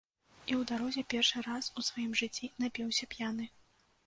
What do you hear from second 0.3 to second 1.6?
І ў дарозе, першы